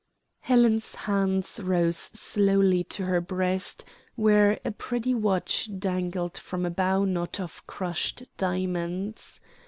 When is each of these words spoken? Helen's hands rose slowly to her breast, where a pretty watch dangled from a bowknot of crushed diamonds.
Helen's 0.39 0.95
hands 0.95 1.59
rose 1.63 1.95
slowly 1.95 2.83
to 2.85 3.05
her 3.05 3.21
breast, 3.21 3.85
where 4.15 4.59
a 4.65 4.71
pretty 4.71 5.13
watch 5.13 5.69
dangled 5.77 6.39
from 6.39 6.65
a 6.65 6.71
bowknot 6.71 7.39
of 7.39 7.67
crushed 7.67 8.23
diamonds. 8.35 9.39